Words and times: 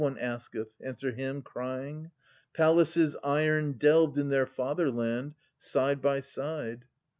'one 0.01 0.17
asketh: 0.17 0.75
answer 0.83 1.11
him, 1.11 1.43
crying:' 1.43 2.09
Palaces 2.55 3.15
iron 3.23 3.73
delved 3.73 4.17
in 4.17 4.29
their 4.29 4.47
fiattherland, 4.47 5.31
side 5.59 6.01
by 6.01 6.19
side.' 6.19 6.83